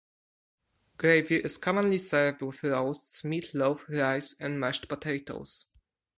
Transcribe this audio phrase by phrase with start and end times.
[0.97, 5.67] Gravy is commonly served with roasts, meatloaf, rice, and mashed potatoes.